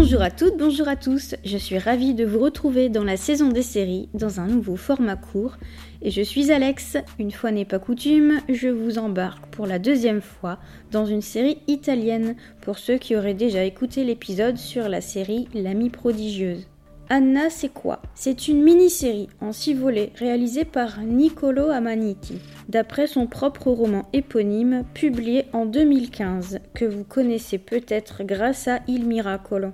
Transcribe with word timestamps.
Bonjour 0.00 0.22
à 0.22 0.30
toutes, 0.30 0.56
bonjour 0.56 0.86
à 0.86 0.94
tous. 0.94 1.34
Je 1.44 1.58
suis 1.58 1.76
ravie 1.76 2.14
de 2.14 2.24
vous 2.24 2.38
retrouver 2.38 2.88
dans 2.88 3.02
la 3.02 3.16
saison 3.16 3.48
des 3.48 3.62
séries 3.62 4.08
dans 4.14 4.38
un 4.38 4.46
nouveau 4.46 4.76
format 4.76 5.16
court. 5.16 5.56
Et 6.02 6.12
je 6.12 6.22
suis 6.22 6.52
Alex. 6.52 6.96
Une 7.18 7.32
fois 7.32 7.50
n'est 7.50 7.64
pas 7.64 7.80
coutume, 7.80 8.40
je 8.48 8.68
vous 8.68 8.98
embarque 8.98 9.44
pour 9.46 9.66
la 9.66 9.80
deuxième 9.80 10.20
fois 10.20 10.60
dans 10.92 11.04
une 11.04 11.20
série 11.20 11.58
italienne 11.66 12.36
pour 12.60 12.78
ceux 12.78 12.96
qui 12.96 13.16
auraient 13.16 13.34
déjà 13.34 13.64
écouté 13.64 14.04
l'épisode 14.04 14.56
sur 14.56 14.88
la 14.88 15.00
série 15.00 15.48
L'amie 15.52 15.90
prodigieuse. 15.90 16.68
Anna, 17.10 17.50
c'est 17.50 17.72
quoi? 17.72 18.00
C'est 18.14 18.46
une 18.46 18.62
mini-série 18.62 19.28
en 19.40 19.50
six 19.50 19.74
volets 19.74 20.12
réalisée 20.14 20.64
par 20.64 21.00
Niccolo 21.00 21.70
Amaniti, 21.70 22.38
d'après 22.68 23.08
son 23.08 23.26
propre 23.26 23.72
roman 23.72 24.04
éponyme 24.12 24.84
publié 24.94 25.46
en 25.52 25.66
2015, 25.66 26.60
que 26.72 26.84
vous 26.84 27.04
connaissez 27.04 27.58
peut-être 27.58 28.22
grâce 28.22 28.68
à 28.68 28.78
Il 28.86 29.04
Miracolo. 29.04 29.72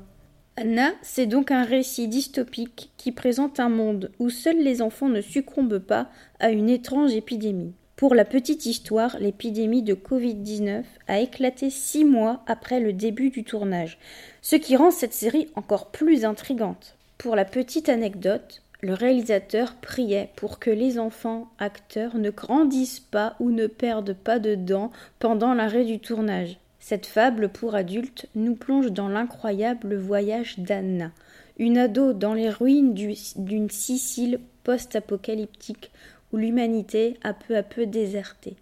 Anna, 0.57 0.93
c'est 1.03 1.27
donc 1.27 1.51
un 1.51 1.65
récit 1.65 2.07
dystopique 2.07 2.93
qui 2.97 3.11
présente 3.11 3.59
un 3.59 3.69
monde 3.69 4.13
où 4.21 4.31
seuls 4.31 4.63
les 4.63 4.83
enfants 4.83 5.09
ne 5.09 5.21
succombent 5.21 5.81
pas 5.81 6.09
à 6.39 6.51
une 6.51 6.71
étrange 6.71 7.13
épidémie. 7.13 7.73
Pour 7.97 8.15
la 8.15 8.25
petite 8.25 8.65
histoire, 8.65 9.17
l'épidémie 9.19 9.83
de 9.83 9.95
Covid-19 9.95 10.85
a 11.09 11.19
éclaté 11.19 11.71
six 11.71 12.05
mois 12.05 12.45
après 12.47 12.79
le 12.79 12.93
début 12.93 13.31
du 13.31 13.43
tournage, 13.43 13.99
ce 14.43 14.55
qui 14.55 14.77
rend 14.77 14.93
cette 14.93 15.13
série 15.13 15.49
encore 15.57 15.91
plus 15.91 16.25
intrigante. 16.25 16.97
Pour 17.19 17.35
la 17.35 17.45
petite 17.45 17.89
anecdote, 17.89 18.63
le 18.81 18.95
réalisateur 18.95 19.75
priait 19.75 20.31
pour 20.37 20.61
que 20.61 20.71
les 20.71 21.01
enfants 21.01 21.49
acteurs 21.59 22.17
ne 22.17 22.31
grandissent 22.31 23.01
pas 23.01 23.35
ou 23.41 23.51
ne 23.51 23.67
perdent 23.67 24.15
pas 24.15 24.39
de 24.39 24.55
dents 24.55 24.93
pendant 25.19 25.53
l'arrêt 25.53 25.85
du 25.85 25.99
tournage. 25.99 26.59
Cette 26.87 27.07
fable 27.07 27.49
pour 27.49 27.75
adultes 27.75 28.27
nous 28.35 28.57
plonge 28.57 28.93
dans 28.93 29.09
l'incroyable 29.09 29.97
voyage 29.97 30.59
d'Anna, 30.59 31.13
une 31.57 31.79
ado 31.79 32.13
dans 32.13 32.35
les 32.35 32.51
ruines 32.51 32.93
d'une 32.93 33.71
Sicile 33.71 34.39
post-apocalyptique 34.65 35.91
où 36.31 36.37
l'humanité 36.37 37.17
a 37.23 37.33
peu 37.33 37.57
à 37.57 37.63
peu 37.63 37.87
déserté. 37.87 38.57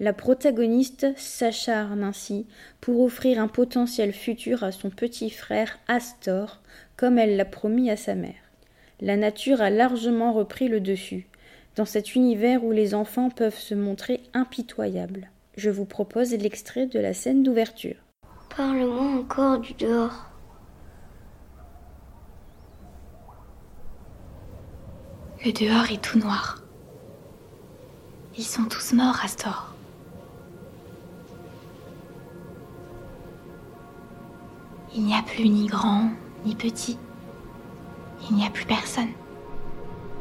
La 0.00 0.12
protagoniste 0.12 1.06
s'acharne 1.16 2.02
ainsi 2.02 2.46
pour 2.80 3.00
offrir 3.00 3.38
un 3.40 3.46
potentiel 3.46 4.12
futur 4.12 4.64
à 4.64 4.72
son 4.72 4.90
petit 4.90 5.30
frère 5.30 5.78
Astor, 5.86 6.60
comme 6.96 7.16
elle 7.16 7.36
l'a 7.36 7.44
promis 7.44 7.92
à 7.92 7.96
sa 7.96 8.16
mère. 8.16 8.50
La 9.00 9.16
nature 9.16 9.62
a 9.62 9.70
largement 9.70 10.32
repris 10.32 10.66
le 10.66 10.80
dessus, 10.80 11.28
dans 11.76 11.84
cet 11.84 12.16
univers 12.16 12.64
où 12.64 12.72
les 12.72 12.92
enfants 12.92 13.30
peuvent 13.30 13.56
se 13.56 13.76
montrer 13.76 14.20
impitoyables 14.34 15.30
je 15.56 15.70
vous 15.70 15.86
propose 15.86 16.32
l'extrait 16.32 16.86
de 16.86 17.00
la 17.00 17.14
scène 17.14 17.42
d'ouverture. 17.42 17.96
Parle-moi 18.54 19.20
encore 19.20 19.58
du 19.58 19.72
dehors. 19.74 20.30
Le 25.44 25.52
dehors 25.52 25.90
est 25.90 26.02
tout 26.02 26.18
noir. 26.18 26.62
Ils 28.36 28.44
sont 28.44 28.64
tous 28.64 28.92
morts, 28.92 29.18
Astor. 29.24 29.74
Il 34.94 35.04
n'y 35.04 35.14
a 35.14 35.22
plus 35.22 35.48
ni 35.48 35.66
grand, 35.66 36.10
ni 36.44 36.54
petit. 36.54 36.98
Il 38.28 38.36
n'y 38.36 38.46
a 38.46 38.50
plus 38.50 38.66
personne. 38.66 39.12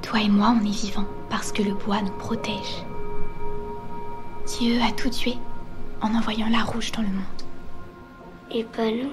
Toi 0.02 0.22
et 0.22 0.30
moi, 0.30 0.56
on 0.58 0.66
est 0.66 0.70
vivants 0.70 1.08
parce 1.30 1.52
que 1.52 1.64
le 1.64 1.74
bois 1.74 2.02
nous 2.02 2.18
protège. 2.18 2.85
Dieu 4.46 4.80
a 4.80 4.92
tout 4.92 5.10
tué 5.10 5.38
en 6.02 6.14
envoyant 6.14 6.48
la 6.50 6.64
rouge 6.64 6.92
dans 6.92 7.02
le 7.02 7.08
monde. 7.08 7.24
Et 8.52 8.64
pas 8.64 8.92
nous 8.92 9.10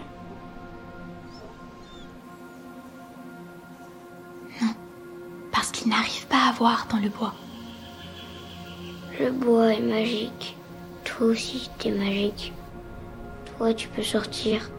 Non, 4.60 4.74
parce 5.50 5.70
qu'il 5.70 5.88
n'arrive 5.88 6.26
pas 6.26 6.50
à 6.50 6.52
voir 6.52 6.86
dans 6.90 6.98
le 6.98 7.08
bois. 7.08 7.34
Le 9.18 9.30
bois 9.30 9.72
est 9.72 9.80
magique. 9.80 10.54
Toi 11.04 11.28
aussi, 11.28 11.70
t'es 11.78 11.92
magique. 11.92 12.52
Toi, 13.56 13.72
tu 13.72 13.88
peux 13.88 14.02
sortir 14.02 14.70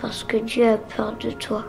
parce 0.00 0.24
que 0.24 0.38
Dieu 0.38 0.66
a 0.66 0.78
peur 0.78 1.18
de 1.18 1.32
toi. 1.32 1.66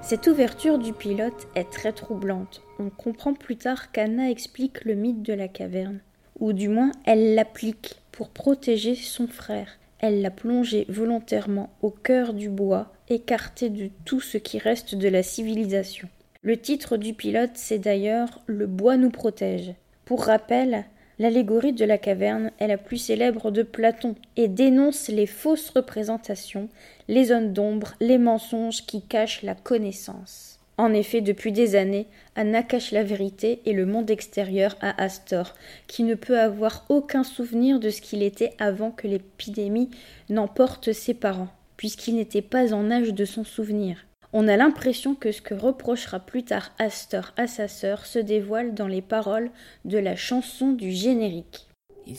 Cette 0.00 0.26
ouverture 0.26 0.78
du 0.78 0.94
pilote 0.94 1.48
est 1.54 1.70
très 1.70 1.92
troublante. 1.92 2.62
On 2.78 2.88
comprend 2.88 3.34
plus 3.34 3.56
tard 3.56 3.92
qu'Anna 3.92 4.30
explique 4.30 4.84
le 4.86 4.94
mythe 4.94 5.22
de 5.22 5.34
la 5.34 5.48
caverne 5.48 6.00
ou 6.42 6.52
du 6.52 6.68
moins 6.68 6.90
elle 7.04 7.34
l'applique 7.34 7.94
pour 8.10 8.28
protéger 8.28 8.96
son 8.96 9.28
frère. 9.28 9.78
Elle 10.00 10.20
l'a 10.20 10.32
plongé 10.32 10.84
volontairement 10.88 11.70
au 11.80 11.90
cœur 11.90 12.34
du 12.34 12.48
bois, 12.48 12.92
écarté 13.08 13.70
de 13.70 13.88
tout 14.04 14.20
ce 14.20 14.36
qui 14.38 14.58
reste 14.58 14.96
de 14.96 15.08
la 15.08 15.22
civilisation. 15.22 16.08
Le 16.42 16.56
titre 16.56 16.96
du 16.96 17.14
pilote, 17.14 17.52
c'est 17.54 17.78
d'ailleurs 17.78 18.40
Le 18.46 18.66
bois 18.66 18.96
nous 18.96 19.10
protège. 19.10 19.72
Pour 20.04 20.24
rappel, 20.24 20.84
l'allégorie 21.20 21.72
de 21.72 21.84
la 21.84 21.98
caverne 21.98 22.50
est 22.58 22.66
la 22.66 22.78
plus 22.78 22.98
célèbre 22.98 23.52
de 23.52 23.62
Platon 23.62 24.16
et 24.36 24.48
dénonce 24.48 25.06
les 25.06 25.26
fausses 25.26 25.70
représentations, 25.70 26.68
les 27.06 27.26
zones 27.26 27.52
d'ombre, 27.52 27.94
les 28.00 28.18
mensonges 28.18 28.84
qui 28.84 29.02
cachent 29.02 29.42
la 29.42 29.54
connaissance. 29.54 30.51
En 30.78 30.92
effet, 30.94 31.20
depuis 31.20 31.52
des 31.52 31.76
années, 31.76 32.06
Anna 32.34 32.62
cache 32.62 32.92
la 32.92 33.04
vérité 33.04 33.60
et 33.66 33.72
le 33.72 33.84
monde 33.84 34.10
extérieur 34.10 34.76
à 34.80 35.02
Astor, 35.02 35.54
qui 35.86 36.02
ne 36.02 36.14
peut 36.14 36.38
avoir 36.38 36.86
aucun 36.88 37.24
souvenir 37.24 37.78
de 37.78 37.90
ce 37.90 38.00
qu'il 38.00 38.22
était 38.22 38.54
avant 38.58 38.90
que 38.90 39.06
l'épidémie 39.06 39.90
n'emporte 40.30 40.92
ses 40.92 41.14
parents, 41.14 41.50
puisqu'il 41.76 42.16
n'était 42.16 42.42
pas 42.42 42.72
en 42.72 42.90
âge 42.90 43.12
de 43.12 43.24
s'en 43.24 43.44
souvenir. 43.44 44.06
On 44.32 44.48
a 44.48 44.56
l'impression 44.56 45.14
que 45.14 45.30
ce 45.30 45.42
que 45.42 45.54
reprochera 45.54 46.18
plus 46.18 46.42
tard 46.42 46.72
Astor 46.78 47.32
à 47.36 47.46
sa 47.46 47.68
sœur 47.68 48.06
se 48.06 48.18
dévoile 48.18 48.72
dans 48.72 48.88
les 48.88 49.02
paroles 49.02 49.50
de 49.84 49.98
la 49.98 50.16
chanson 50.16 50.72
du 50.72 50.90
générique. 50.90 51.68
Il 52.06 52.16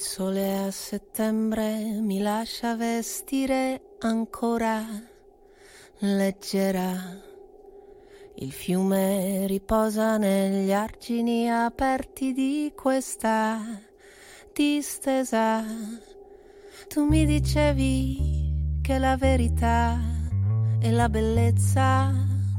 mi. 2.03 2.21
Il 8.43 8.51
fiume 8.51 9.47
riposa 9.47 10.17
negli 10.17 10.73
argini 10.73 11.49
aperti 11.49 12.33
di 12.33 12.73
questa 12.75 13.57
distesa. 14.53 15.63
Tu 16.89 17.05
mi 17.05 17.25
dicevi 17.25 18.79
che 18.81 18.97
la 18.97 19.15
verità 19.15 19.97
e 20.81 20.91
la 20.91 21.07
bellezza 21.07 22.11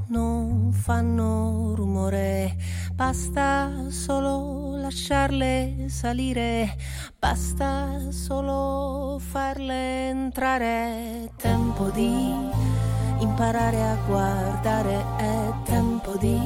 non 0.08 0.72
fanno 0.72 1.74
rumore, 1.74 2.56
basta 2.94 3.90
solo 3.90 4.76
lasciarle 4.76 5.84
salire, 5.88 6.76
basta 7.18 8.10
solo 8.10 9.18
farle 9.18 10.08
entrare. 10.08 11.30
Tempo 11.36 11.90
di 11.90 12.73
imparare 13.24 13.82
a 13.82 13.96
guardare, 14.06 15.04
è 15.18 15.52
tempo 15.64 16.16
di 16.18 16.38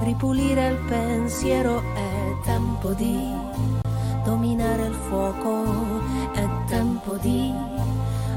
ripulire 0.00 0.68
il 0.68 0.78
pensiero, 0.88 1.80
è 1.94 2.44
tempo 2.44 2.92
di 2.92 3.16
dominare 4.24 4.86
il 4.86 4.94
fuoco, 4.94 5.64
è 6.34 6.46
tempo 6.68 7.16
di 7.16 7.52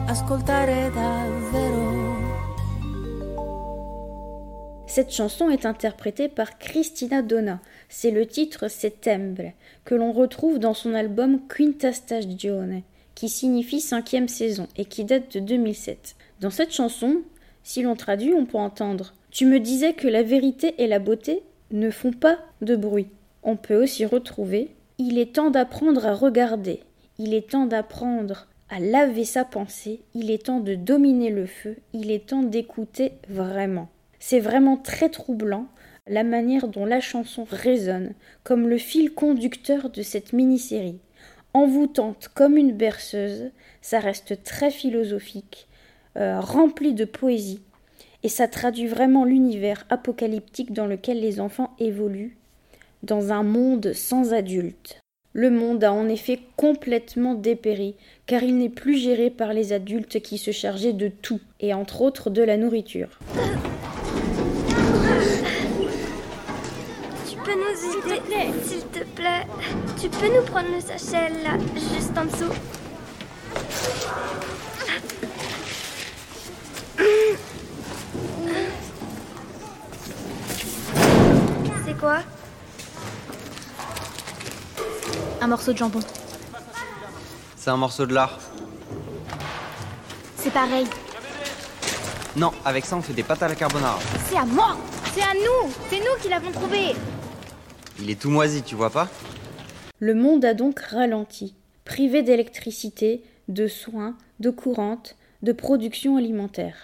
ascoltare 0.05 0.91
davvero. 0.93 2.29
Cette 4.85 5.09
chanson 5.09 5.49
est 5.49 5.65
interprétée 5.65 6.27
par 6.27 6.57
Cristina 6.57 7.21
Donna. 7.21 7.61
C'est 7.87 8.11
le 8.11 8.27
titre 8.27 8.67
Settembre, 8.67 9.53
que 9.85 9.95
l'on 9.95 10.11
retrouve 10.11 10.59
dans 10.59 10.73
son 10.73 10.93
album 10.93 11.39
Quinta 11.47 11.93
Stagione, 11.93 12.83
qui 13.15 13.29
signifie 13.29 13.79
cinquième 13.79 14.27
saison 14.27 14.67
et 14.75 14.83
qui 14.83 15.05
date 15.05 15.31
de 15.33 15.39
2007. 15.39 16.15
Dans 16.41 16.49
cette 16.49 16.73
chanson, 16.73 17.21
si 17.61 17.83
l'on 17.83 17.95
traduit, 17.95 18.33
on 18.33 18.47
peut 18.47 18.57
entendre 18.57 19.13
Tu 19.29 19.45
me 19.45 19.59
disais 19.59 19.93
que 19.93 20.07
la 20.07 20.23
vérité 20.23 20.73
et 20.79 20.87
la 20.87 20.97
beauté 20.97 21.43
ne 21.69 21.91
font 21.91 22.11
pas 22.11 22.39
de 22.61 22.75
bruit. 22.75 23.09
On 23.43 23.55
peut 23.55 23.75
aussi 23.75 24.07
retrouver 24.07 24.71
Il 24.97 25.19
est 25.19 25.35
temps 25.35 25.51
d'apprendre 25.51 26.03
à 26.03 26.15
regarder, 26.15 26.79
il 27.19 27.35
est 27.35 27.51
temps 27.51 27.67
d'apprendre 27.67 28.47
à 28.69 28.79
laver 28.79 29.23
sa 29.23 29.45
pensée, 29.45 30.01
il 30.15 30.31
est 30.31 30.45
temps 30.47 30.61
de 30.61 30.73
dominer 30.73 31.29
le 31.29 31.45
feu, 31.45 31.77
il 31.93 32.09
est 32.09 32.29
temps 32.29 32.41
d'écouter 32.41 33.11
vraiment. 33.29 33.89
C'est 34.17 34.39
vraiment 34.39 34.77
très 34.77 35.09
troublant 35.09 35.67
la 36.07 36.23
manière 36.23 36.67
dont 36.67 36.85
la 36.85 37.01
chanson 37.01 37.45
résonne 37.51 38.15
comme 38.43 38.67
le 38.67 38.79
fil 38.79 39.13
conducteur 39.13 39.91
de 39.91 40.01
cette 40.01 40.33
mini-série. 40.33 40.97
Envoûtante 41.53 42.29
comme 42.33 42.57
une 42.57 42.71
berceuse, 42.71 43.51
ça 43.81 43.99
reste 43.99 44.41
très 44.41 44.71
philosophique, 44.71 45.67
euh, 46.17 46.39
rempli 46.39 46.93
de 46.93 47.05
poésie. 47.05 47.61
Et 48.23 48.29
ça 48.29 48.47
traduit 48.47 48.87
vraiment 48.87 49.25
l'univers 49.25 49.85
apocalyptique 49.89 50.73
dans 50.73 50.85
lequel 50.85 51.19
les 51.19 51.39
enfants 51.39 51.75
évoluent, 51.79 52.37
dans 53.03 53.31
un 53.31 53.43
monde 53.43 53.93
sans 53.93 54.33
adultes. 54.33 54.99
Le 55.33 55.49
monde 55.49 55.83
a 55.85 55.93
en 55.93 56.09
effet 56.09 56.39
complètement 56.57 57.35
dépéri, 57.35 57.95
car 58.25 58.43
il 58.43 58.57
n'est 58.57 58.67
plus 58.69 58.97
géré 58.97 59.29
par 59.29 59.53
les 59.53 59.71
adultes 59.71 60.19
qui 60.19 60.37
se 60.37 60.51
chargeaient 60.51 60.91
de 60.91 61.07
tout, 61.07 61.39
et 61.61 61.73
entre 61.73 62.01
autres 62.01 62.29
de 62.29 62.43
la 62.43 62.57
nourriture. 62.57 63.17
Tu 67.29 67.37
peux 67.37 67.55
nous 67.55 68.13
aider, 68.13 68.51
s'il 68.63 68.85
te 68.87 69.05
plaît? 69.15 69.47
Tu 70.01 70.09
peux 70.09 70.27
nous 70.27 70.43
prendre 70.45 70.67
le 70.75 70.81
sachet 70.81 71.29
là, 71.43 71.57
juste 71.75 72.17
en 72.17 72.25
dessous 72.25 72.53
C'est 81.85 81.90
quoi 82.01 82.19
Un 85.39 85.47
morceau 85.47 85.71
de 85.71 85.77
jambon. 85.77 85.99
C'est 87.55 87.69
un 87.69 87.77
morceau 87.77 88.07
de 88.07 88.13
lard. 88.13 88.39
C'est 90.35 90.51
pareil. 90.51 90.87
Non, 92.35 92.51
avec 92.65 92.85
ça 92.85 92.97
on 92.97 93.01
fait 93.01 93.13
des 93.13 93.21
pâtes 93.23 93.43
à 93.43 93.47
la 93.47 93.55
carbonara. 93.55 93.99
C'est 94.27 94.37
à 94.37 94.45
moi 94.45 94.77
C'est 95.13 95.21
à 95.21 95.33
nous 95.35 95.71
C'est 95.89 95.99
nous 95.99 96.21
qui 96.21 96.29
l'avons 96.29 96.51
trouvé 96.51 96.95
Il 97.99 98.09
est 98.09 98.19
tout 98.19 98.31
moisi, 98.31 98.63
tu 98.63 98.73
vois 98.73 98.89
pas 98.89 99.07
Le 99.99 100.15
monde 100.15 100.43
a 100.43 100.55
donc 100.55 100.79
ralenti, 100.79 101.53
privé 101.85 102.23
d'électricité, 102.23 103.23
de 103.47 103.67
soins, 103.67 104.15
de 104.39 104.49
courantes, 104.49 105.17
de 105.43 105.51
production 105.51 106.17
alimentaire. 106.17 106.75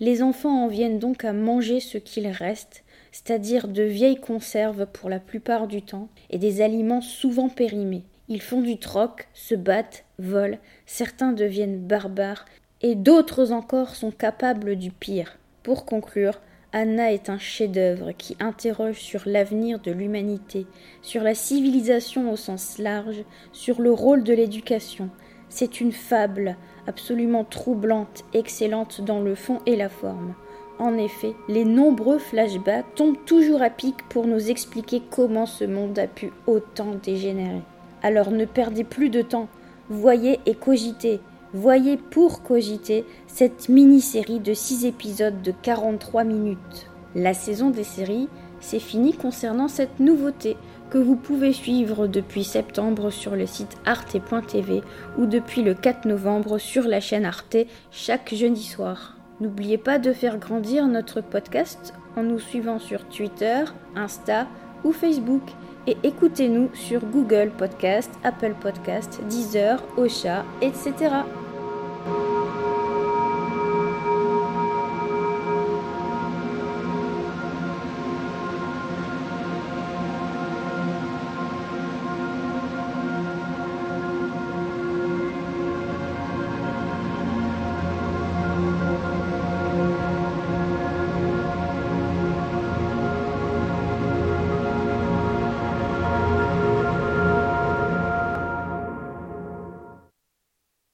Les 0.00 0.22
enfants 0.22 0.64
en 0.64 0.68
viennent 0.68 0.98
donc 0.98 1.24
à 1.24 1.32
manger 1.32 1.78
ce 1.78 1.98
qu'il 1.98 2.26
reste, 2.26 2.83
c'est-à-dire 3.14 3.68
de 3.68 3.84
vieilles 3.84 4.18
conserves 4.18 4.86
pour 4.86 5.08
la 5.08 5.20
plupart 5.20 5.68
du 5.68 5.82
temps, 5.82 6.08
et 6.30 6.38
des 6.38 6.62
aliments 6.62 7.00
souvent 7.00 7.48
périmés. 7.48 8.02
Ils 8.28 8.42
font 8.42 8.60
du 8.60 8.76
troc, 8.76 9.28
se 9.34 9.54
battent, 9.54 10.04
volent, 10.18 10.58
certains 10.84 11.32
deviennent 11.32 11.78
barbares, 11.78 12.44
et 12.82 12.96
d'autres 12.96 13.52
encore 13.52 13.94
sont 13.94 14.10
capables 14.10 14.74
du 14.74 14.90
pire. 14.90 15.38
Pour 15.62 15.84
conclure, 15.84 16.40
Anna 16.72 17.12
est 17.12 17.30
un 17.30 17.38
chef-d'œuvre 17.38 18.10
qui 18.10 18.36
interroge 18.40 18.98
sur 18.98 19.22
l'avenir 19.26 19.78
de 19.78 19.92
l'humanité, 19.92 20.66
sur 21.00 21.22
la 21.22 21.36
civilisation 21.36 22.32
au 22.32 22.36
sens 22.36 22.78
large, 22.78 23.22
sur 23.52 23.80
le 23.80 23.92
rôle 23.92 24.24
de 24.24 24.34
l'éducation. 24.34 25.08
C'est 25.48 25.80
une 25.80 25.92
fable 25.92 26.56
absolument 26.88 27.44
troublante, 27.44 28.24
excellente 28.34 29.02
dans 29.02 29.20
le 29.20 29.36
fond 29.36 29.60
et 29.66 29.76
la 29.76 29.88
forme. 29.88 30.34
En 30.78 30.96
effet, 30.98 31.34
les 31.48 31.64
nombreux 31.64 32.18
flashbacks 32.18 32.94
tombent 32.96 33.24
toujours 33.26 33.62
à 33.62 33.70
pic 33.70 33.96
pour 34.08 34.26
nous 34.26 34.50
expliquer 34.50 35.02
comment 35.10 35.46
ce 35.46 35.64
monde 35.64 35.98
a 35.98 36.08
pu 36.08 36.32
autant 36.46 36.94
dégénérer. 37.02 37.62
Alors 38.02 38.30
ne 38.30 38.44
perdez 38.44 38.84
plus 38.84 39.08
de 39.08 39.22
temps, 39.22 39.48
voyez 39.88 40.40
et 40.46 40.54
cogitez, 40.54 41.20
voyez 41.52 41.96
pour 41.96 42.42
cogiter 42.42 43.04
cette 43.28 43.68
mini-série 43.68 44.40
de 44.40 44.52
6 44.52 44.84
épisodes 44.84 45.42
de 45.42 45.52
43 45.62 46.24
minutes. 46.24 46.90
La 47.14 47.34
saison 47.34 47.70
des 47.70 47.84
séries, 47.84 48.28
c'est 48.60 48.80
fini 48.80 49.12
concernant 49.12 49.68
cette 49.68 50.00
nouveauté 50.00 50.56
que 50.90 50.98
vous 50.98 51.16
pouvez 51.16 51.52
suivre 51.52 52.08
depuis 52.08 52.42
septembre 52.42 53.10
sur 53.10 53.36
le 53.36 53.46
site 53.46 53.76
arte.tv 53.84 54.82
ou 55.18 55.26
depuis 55.26 55.62
le 55.62 55.74
4 55.74 56.06
novembre 56.06 56.58
sur 56.58 56.84
la 56.84 57.00
chaîne 57.00 57.24
Arte 57.24 57.56
chaque 57.92 58.34
jeudi 58.34 58.64
soir. 58.64 59.16
N'oubliez 59.40 59.78
pas 59.78 59.98
de 59.98 60.12
faire 60.12 60.38
grandir 60.38 60.86
notre 60.86 61.20
podcast 61.20 61.94
en 62.16 62.22
nous 62.22 62.38
suivant 62.38 62.78
sur 62.78 63.04
Twitter, 63.08 63.64
Insta 63.96 64.46
ou 64.84 64.92
Facebook 64.92 65.42
et 65.86 65.96
écoutez-nous 66.02 66.70
sur 66.72 67.04
Google 67.04 67.50
Podcast, 67.56 68.10
Apple 68.22 68.54
Podcast, 68.60 69.20
Deezer, 69.28 69.82
Ocha, 69.96 70.44
etc. 70.62 70.94